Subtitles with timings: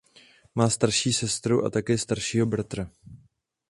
[0.55, 2.89] Má starší sestru a také staršího bratra.